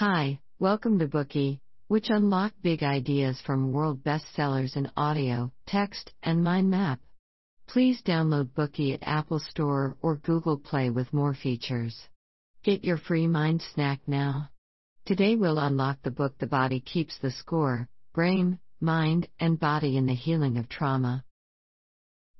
[0.00, 6.42] Hi, welcome to Bookey, which unlock big ideas from world bestsellers in audio, text, and
[6.42, 7.00] mind map.
[7.66, 12.08] Please download Bookey at Apple Store or Google Play with more features.
[12.62, 14.48] Get your free mind snack now.
[15.04, 20.06] Today we'll unlock the book The Body Keeps the Score Brain, Mind, and Body in
[20.06, 21.26] the Healing of Trauma.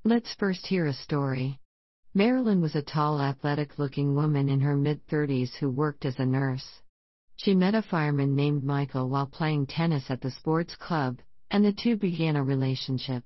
[0.03, 1.61] Let's first hear a story.
[2.15, 6.25] Marilyn was a tall, athletic looking woman in her mid 30s who worked as a
[6.25, 6.81] nurse.
[7.43, 11.73] She met a fireman named Michael while playing tennis at the sports club, and the
[11.73, 13.25] two began a relationship.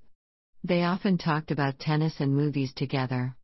[0.63, 3.37] They often talked about tennis and movies together.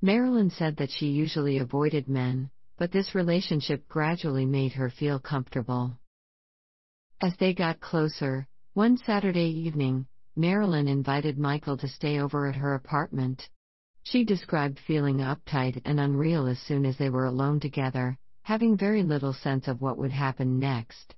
[0.00, 5.98] Marilyn said that she usually avoided men, but this relationship gradually made her feel comfortable.
[7.20, 12.72] As they got closer, one Saturday evening, Marilyn invited Michael to stay over at her
[12.72, 13.50] apartment.
[14.04, 19.02] She described feeling uptight and unreal as soon as they were alone together, having very
[19.02, 21.14] little sense of what would happen next.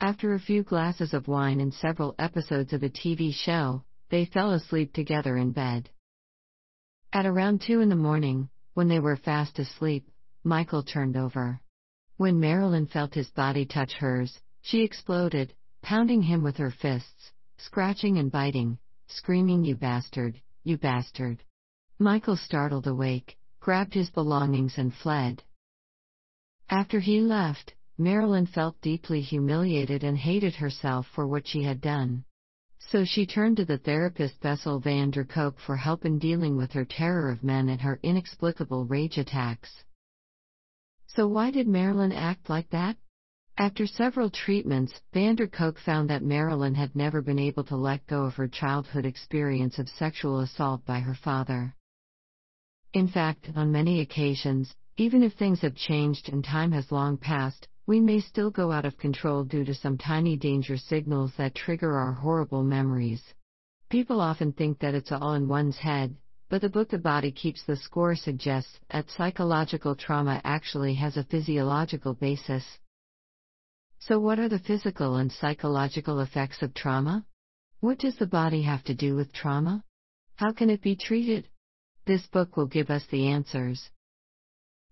[0.00, 4.52] After a few glasses of wine and several episodes of a TV show, they fell
[4.52, 5.90] asleep together in bed.
[7.12, 10.08] At around 2 in the morning, when they were fast asleep,
[10.44, 11.60] Michael turned over.
[12.16, 18.16] When Marilyn felt his body touch hers, she exploded, pounding him with her fists, scratching
[18.16, 21.42] and biting, screaming, You bastard, you bastard.
[21.98, 25.42] Michael startled awake, grabbed his belongings, and fled.
[26.72, 32.24] After he left, Marilyn felt deeply humiliated and hated herself for what she had done.
[32.78, 36.70] So she turned to the therapist Bessel van der Kolk for help in dealing with
[36.72, 39.82] her terror of men and her inexplicable rage attacks.
[41.08, 42.96] So, why did Marilyn act like that?
[43.58, 48.06] After several treatments, van der Kolk found that Marilyn had never been able to let
[48.06, 51.74] go of her childhood experience of sexual assault by her father.
[52.92, 57.66] In fact, on many occasions, even if things have changed and time has long passed,
[57.86, 61.96] we may still go out of control due to some tiny danger signals that trigger
[61.96, 63.22] our horrible memories.
[63.88, 66.14] People often think that it's all in one's head,
[66.50, 71.24] but the book The Body Keeps the Score suggests that psychological trauma actually has a
[71.24, 72.64] physiological basis.
[74.00, 77.24] So, what are the physical and psychological effects of trauma?
[77.80, 79.82] What does the body have to do with trauma?
[80.34, 81.48] How can it be treated?
[82.04, 83.88] This book will give us the answers.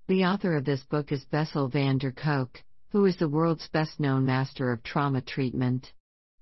[0.08, 4.00] The author of this book is Bessel van der Kolk, who is the world's best
[4.00, 5.92] known master of trauma treatment.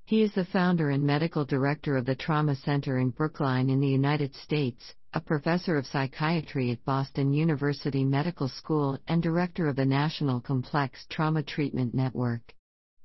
[0.05, 3.89] He is the founder and medical director of the Trauma Center in Brookline in the
[3.89, 9.85] United States, a professor of psychiatry at Boston University Medical School, and director of the
[9.85, 12.55] National Complex Trauma Treatment Network.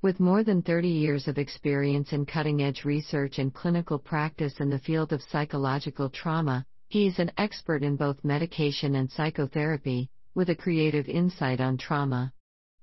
[0.04, 4.70] With more than 30 years of experience in cutting edge research and clinical practice in
[4.70, 10.50] the field of psychological trauma, he is an expert in both medication and psychotherapy, with
[10.50, 12.34] a creative insight on trauma.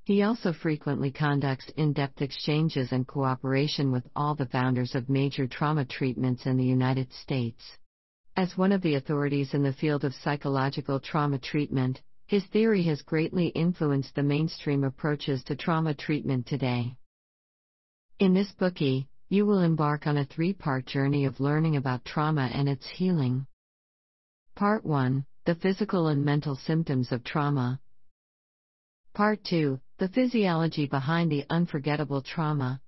[0.04, 5.46] He also frequently conducts in depth exchanges and cooperation with all the founders of major
[5.46, 7.62] trauma treatments in the United States.
[8.36, 13.02] As one of the authorities in the field of psychological trauma treatment, his theory has
[13.02, 16.96] greatly influenced the mainstream approaches to trauma treatment today.
[18.18, 22.50] In this Bookey, you will embark on a three part journey of learning about trauma
[22.52, 23.46] and its healing.
[24.54, 27.80] Part 1 The Physical and Mental Symptoms of Trauma.
[29.14, 32.82] Part 2 The Physiology Behind the Unforgettable Trauma.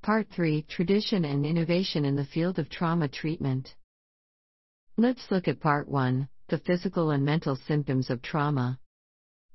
[0.00, 3.74] Part 3 Tradition and Innovation in the Field of Trauma Treatment.
[4.96, 8.78] Let's look at Part 1 The Physical and Mental Symptoms of Trauma.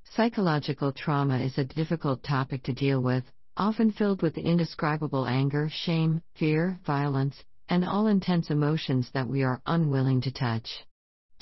[0.04, 3.24] Psychological trauma is a difficult topic to deal with,
[3.56, 9.62] often filled with indescribable anger, shame, fear, violence, and all intense emotions that we are
[9.66, 10.84] unwilling to touch.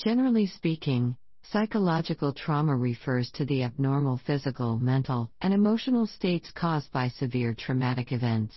[0.03, 7.07] Generally speaking, psychological trauma refers to the abnormal physical, mental, and emotional states caused by
[7.07, 8.55] severe traumatic events.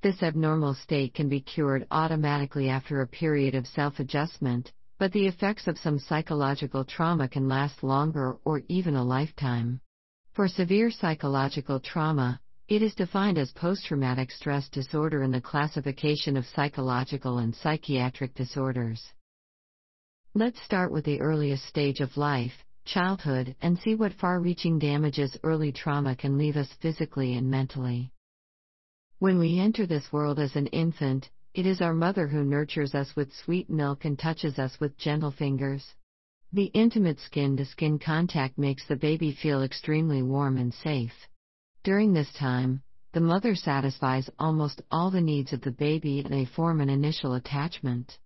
[0.00, 5.26] This abnormal state can be cured automatically after a period of self adjustment, but the
[5.26, 9.82] effects of some psychological trauma can last longer or even a lifetime.
[10.32, 16.38] For severe psychological trauma, it is defined as post traumatic stress disorder in the classification
[16.38, 19.12] of psychological and psychiatric disorders.
[20.32, 22.52] Let's start with the earliest stage of life,
[22.84, 28.12] childhood, and see what far reaching damages early trauma can leave us physically and mentally.
[29.18, 33.16] When we enter this world as an infant, it is our mother who nurtures us
[33.16, 35.96] with sweet milk and touches us with gentle fingers.
[36.52, 41.26] The intimate skin to skin contact makes the baby feel extremely warm and safe.
[41.82, 42.82] During this time,
[43.14, 47.34] the mother satisfies almost all the needs of the baby and they form an initial
[47.34, 48.16] attachment.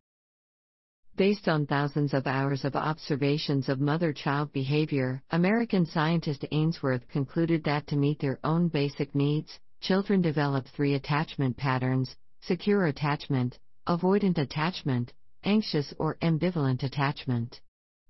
[1.17, 7.63] Based on thousands of hours of observations of mother child behavior, American scientist Ainsworth concluded
[7.65, 14.39] that to meet their own basic needs, children develop three attachment patterns secure attachment, avoidant
[14.39, 15.13] attachment,
[15.45, 17.61] anxious or ambivalent attachment.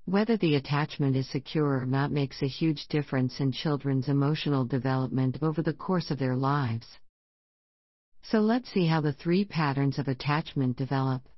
[0.06, 5.36] Whether the attachment is secure or not makes a huge difference in children's emotional development
[5.42, 6.86] over the course of their lives.
[8.22, 11.28] So let's see how the three patterns of attachment develop.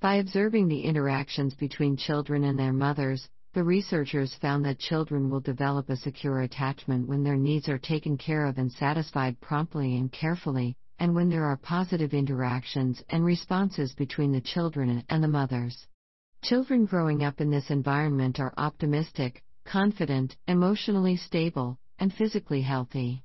[0.00, 5.40] By observing the interactions between children and their mothers, the researchers found that children will
[5.40, 10.10] develop a secure attachment when their needs are taken care of and satisfied promptly and
[10.10, 15.86] carefully, and when there are positive interactions and responses between the children and the mothers.
[16.42, 23.22] Children growing up in this environment are optimistic, confident, emotionally stable, and physically healthy.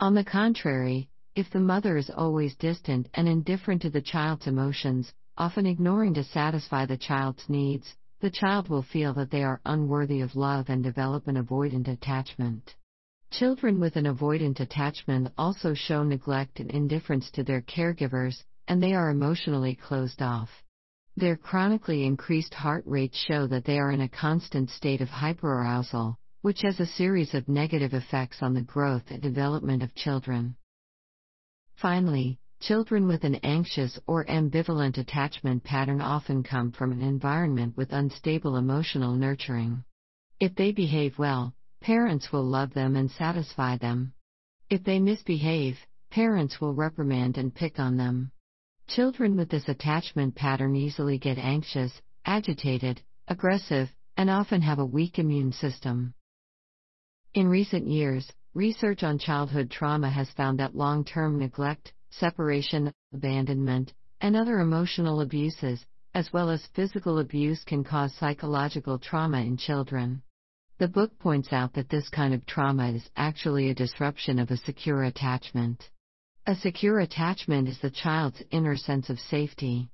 [0.00, 5.14] On the contrary, if the mother is always distant and indifferent to the child's emotions,
[5.38, 10.20] often ignoring to satisfy the child's needs, the child will feel that they are unworthy
[10.20, 12.74] of love and develop an avoidant attachment.
[13.30, 18.94] Children with an avoidant attachment also show neglect and indifference to their caregivers, and they
[18.94, 20.48] are emotionally closed off.
[21.16, 26.16] Their chronically increased heart rates show that they are in a constant state of hyperarousal,
[26.40, 30.56] which has a series of negative effects on the growth and development of children.
[31.74, 37.92] Finally, Children with an anxious or ambivalent attachment pattern often come from an environment with
[37.92, 39.84] unstable emotional nurturing.
[40.40, 44.14] If they behave well, parents will love them and satisfy them.
[44.70, 45.78] If they misbehave,
[46.10, 48.32] parents will reprimand and pick on them.
[48.88, 55.18] Children with this attachment pattern easily get anxious, agitated, aggressive, and often have a weak
[55.18, 56.14] immune system.
[57.34, 63.92] In recent years, research on childhood trauma has found that long term neglect, separation, abandonment,
[64.20, 70.22] and other emotional abuses, as well as physical abuse, can cause psychological trauma in children.
[70.78, 74.56] The book points out that this kind of trauma is actually a disruption of a
[74.56, 75.90] secure attachment.
[76.46, 79.90] A secure attachment is the child's inner sense of safety.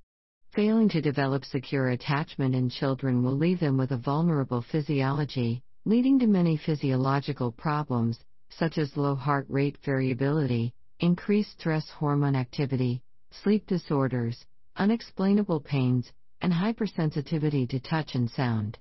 [0.51, 6.19] Failing to develop secure attachment in children will leave them with a vulnerable physiology, leading
[6.19, 8.19] to many physiological problems,
[8.49, 14.45] such as low heart rate variability, increased stress hormone activity, sleep disorders,
[14.77, 16.09] unexplainable pains,
[16.39, 18.79] and hypersensitivity to touch and sound.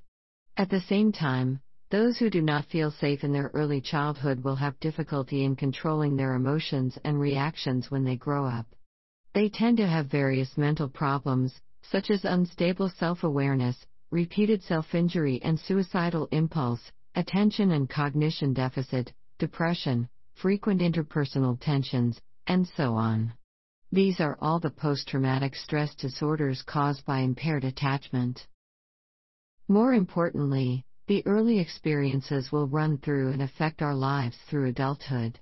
[0.56, 1.58] At the same time,
[1.90, 6.14] those who do not feel safe in their early childhood will have difficulty in controlling
[6.14, 8.66] their emotions and reactions when they grow up.
[9.34, 15.40] They tend to have various mental problems, such as unstable self awareness, repeated self injury
[15.42, 23.32] and suicidal impulse, attention and cognition deficit, depression, frequent interpersonal tensions, and so on.
[23.90, 28.46] These are all the post traumatic stress disorders caused by impaired attachment.
[29.68, 35.38] More importantly, the early experiences will run through and affect our lives through adulthood.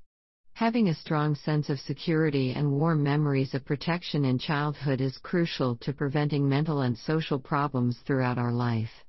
[0.55, 5.77] Having a strong sense of security and warm memories of protection in childhood is crucial
[5.77, 9.05] to preventing mental and social problems throughout our life.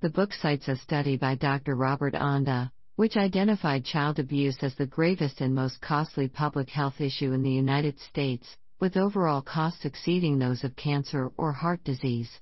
[0.00, 1.76] The book cites a study by Dr.
[1.76, 7.32] Robert Anda, which identified child abuse as the gravest and most costly public health issue
[7.32, 12.40] in the United States, with overall costs exceeding those of cancer or heart disease.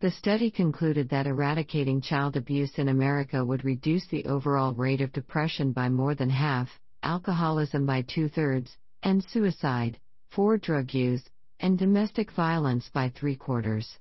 [0.00, 5.12] The study concluded that eradicating child abuse in America would reduce the overall rate of
[5.12, 6.68] depression by more than half,
[7.04, 10.00] alcoholism by two thirds, and suicide,
[10.32, 11.22] for drug use,
[11.60, 14.00] and domestic violence by three quarters.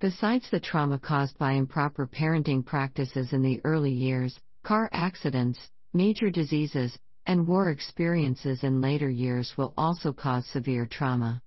[0.00, 5.58] Besides the trauma caused by improper parenting practices in the early years, car accidents,
[5.92, 11.42] major diseases, and war experiences in later years will also cause severe trauma.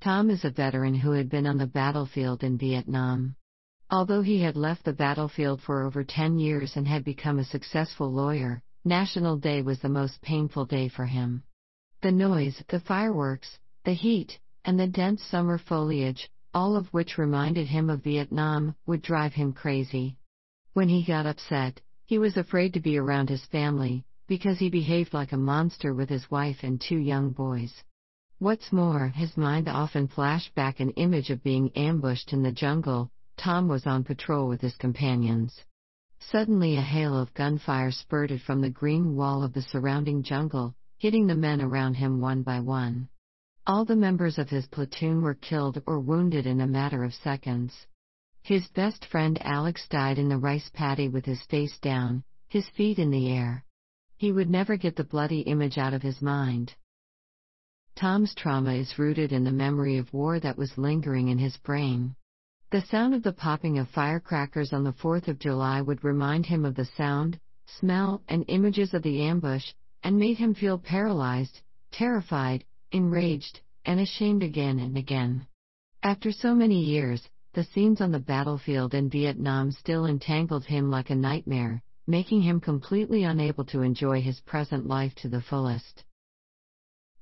[0.00, 3.36] Tom is a veteran who had been on the battlefield in Vietnam.
[3.88, 8.12] Although he had left the battlefield for over 10 years and had become a successful
[8.12, 11.44] lawyer, National Day was the most painful day for him.
[12.00, 17.68] The noise, the fireworks, the heat, and the dense summer foliage, all of which reminded
[17.68, 20.16] him of Vietnam, would drive him crazy.
[20.72, 21.80] When he got upset,
[22.12, 26.10] he was afraid to be around his family, because he behaved like a monster with
[26.10, 27.72] his wife and two young boys.
[28.38, 33.08] What's more, his mind often flashed back an image of being ambushed in the jungle.
[33.38, 35.58] Tom was on patrol with his companions.
[36.18, 41.26] Suddenly, a hail of gunfire spurted from the green wall of the surrounding jungle, hitting
[41.26, 43.08] the men around him one by one.
[43.66, 47.86] All the members of his platoon were killed or wounded in a matter of seconds.
[48.44, 52.98] His best friend Alex died in the rice paddy with his face down, his feet
[52.98, 53.64] in the air.
[54.16, 56.74] He would never get the bloody image out of his mind.
[57.94, 62.16] Tom's trauma is rooted in the memory of war that was lingering in his brain.
[62.70, 66.64] The sound of the popping of firecrackers on the 4th of July would remind him
[66.64, 69.72] of the sound, smell, and images of the ambush,
[70.02, 71.60] and made him feel paralyzed,
[71.92, 75.46] terrified, enraged, and ashamed again and again.
[76.02, 81.10] After so many years, the scenes on the battlefield in Vietnam still entangled him like
[81.10, 86.04] a nightmare, making him completely unable to enjoy his present life to the fullest.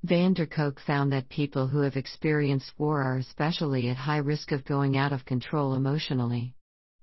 [0.05, 4.53] Van der Kolk found that people who have experienced war are especially at high risk
[4.53, 6.55] of going out of control emotionally.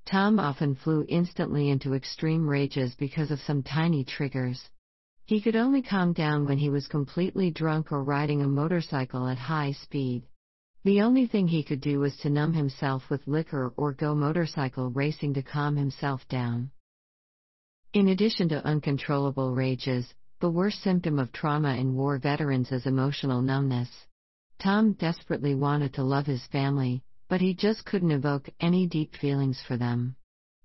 [0.05, 4.69] Tom often flew instantly into extreme rages because of some tiny triggers.
[5.25, 9.37] He could only calm down when he was completely drunk or riding a motorcycle at
[9.37, 10.23] high speed.
[10.87, 14.89] The only thing he could do was to numb himself with liquor or go motorcycle
[14.89, 16.71] racing to calm himself down.
[17.91, 23.41] In addition to uncontrollable rages, the worst symptom of trauma in war veterans is emotional
[23.41, 23.89] numbness.
[24.59, 29.61] Tom desperately wanted to love his family, but he just couldn't evoke any deep feelings
[29.61, 30.15] for them.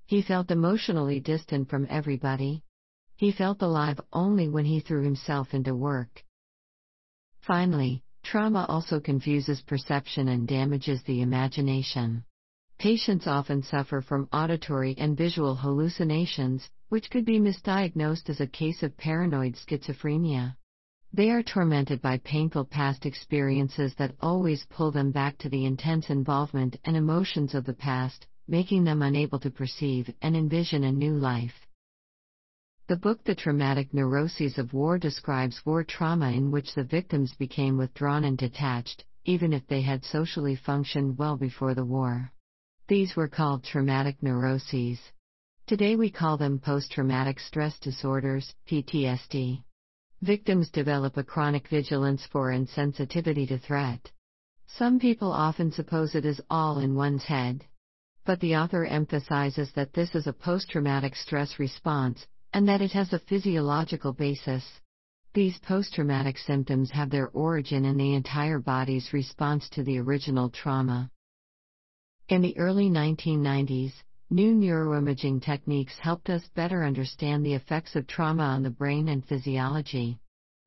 [0.07, 2.62] He felt emotionally distant from everybody.
[3.17, 6.25] He felt alive only when he threw himself into work.
[7.41, 12.25] Finally, trauma also confuses perception and damages the imagination.
[12.79, 18.83] Patients often suffer from auditory and visual hallucinations, which could be misdiagnosed as a case
[18.83, 20.57] of paranoid schizophrenia.
[21.12, 26.09] They are tormented by painful past experiences that always pull them back to the intense
[26.09, 31.14] involvement and emotions of the past, making them unable to perceive and envision a new
[31.14, 31.67] life.
[32.89, 37.77] The book The Traumatic Neuroses of War describes war trauma in which the victims became
[37.77, 42.33] withdrawn and detached, even if they had socially functioned well before the war.
[42.89, 44.99] These were called traumatic neuroses.
[45.65, 49.62] Today we call them post traumatic stress disorders, PTSD.
[50.21, 54.11] Victims develop a chronic vigilance for and sensitivity to threat.
[54.67, 57.65] Some people often suppose it is all in one's head.
[58.25, 62.93] But the author emphasizes that this is a post traumatic stress response, and that it
[62.93, 64.65] has a physiological basis.
[65.35, 70.51] These post traumatic symptoms have their origin in the entire body's response to the original
[70.51, 71.11] trauma.
[72.29, 73.93] In the early 1990s,
[74.33, 79.23] New neuroimaging techniques helped us better understand the effects of trauma on the brain and
[79.23, 80.19] physiology.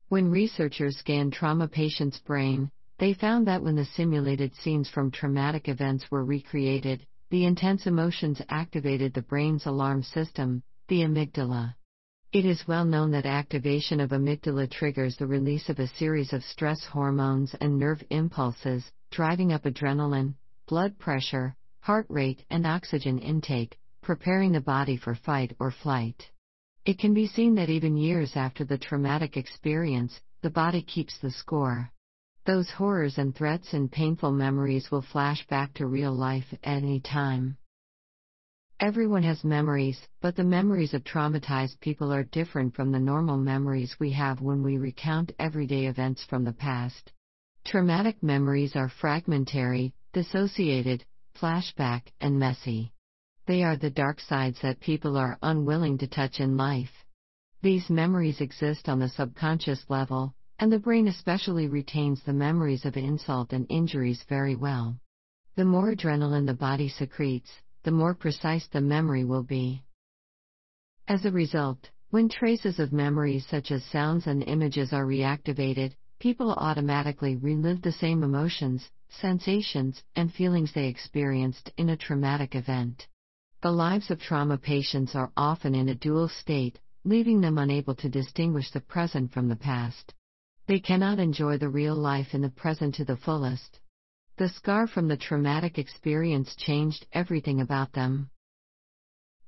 [0.08, 5.68] When researchers scanned trauma patients' brain, they found that when the simulated scenes from traumatic
[5.68, 11.74] events were recreated, the intense emotions activated the brain's alarm system, the amygdala.
[12.32, 16.44] It is well known that activation of amygdala triggers the release of a series of
[16.44, 20.34] stress hormones and nerve impulses, driving up adrenaline,
[20.68, 26.30] blood pressure, heart rate, and oxygen intake, preparing the body for fight or flight.
[26.84, 31.32] It can be seen that even years after the traumatic experience, the body keeps the
[31.32, 31.90] score.
[32.44, 37.00] Those horrors and threats and painful memories will flash back to real life at any
[37.00, 37.56] time.
[38.78, 43.96] Everyone has memories, but the memories of traumatized people are different from the normal memories
[43.98, 47.10] we have when we recount everyday events from the past.
[47.64, 52.92] Traumatic memories are fragmentary, dissociated, flashback, and messy.
[53.46, 57.06] They are the dark sides that people are unwilling to touch in life.
[57.62, 62.98] These memories exist on the subconscious level, and the brain especially retains the memories of
[62.98, 64.98] insult and injuries very well.
[65.54, 67.50] The more adrenaline the body secretes,
[67.86, 69.80] the more precise the memory will be.
[71.06, 76.50] As a result, when traces of memories such as sounds and images are reactivated, people
[76.50, 83.06] automatically relive the same emotions, sensations, and feelings they experienced in a traumatic event.
[83.62, 88.08] The lives of trauma patients are often in a dual state, leaving them unable to
[88.08, 90.12] distinguish the present from the past.
[90.66, 93.78] They cannot enjoy the real life in the present to the fullest.
[94.38, 98.28] The scar from the traumatic experience changed everything about them.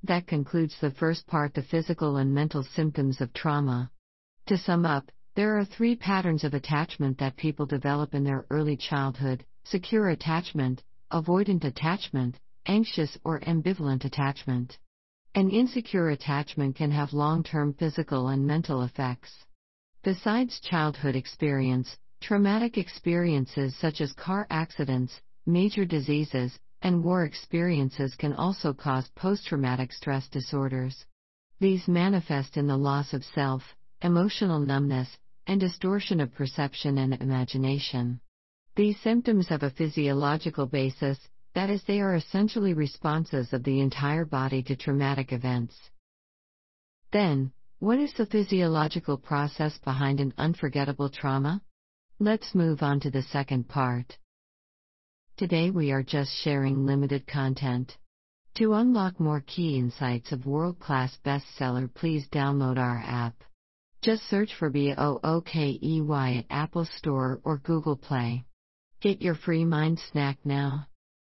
[0.02, 3.90] That concludes the first part the physical and mental symptoms of trauma.
[4.47, 8.78] To sum up, there are three patterns of attachment that people develop in their early
[8.78, 14.78] childhood secure attachment, avoidant attachment, anxious or ambivalent attachment.
[15.35, 19.45] An insecure attachment can have long term physical and mental effects.
[20.02, 28.32] Besides childhood experience, traumatic experiences such as car accidents, major diseases, and war experiences can
[28.32, 31.06] also cause post traumatic stress disorders.
[31.60, 33.62] These manifest in the loss of self,
[34.02, 35.08] emotional numbness,
[35.46, 38.20] and distortion of perception and imagination.
[38.76, 41.18] These symptoms have a physiological basis,
[41.54, 45.75] that is, they are essentially responses of the entire body to traumatic events.
[47.10, 51.62] Then, what is the physiological process behind an unforgettable trauma?
[52.20, 54.18] Let's move on to the second part.
[55.37, 57.96] Today we are just sharing limited content.
[58.56, 63.44] To unlock more key insights of world class bestseller, please download our app.
[64.02, 65.78] Just search for BOOKEY
[66.38, 68.44] at Apple Store or Google Play.
[69.00, 70.88] Get your free mind snack now.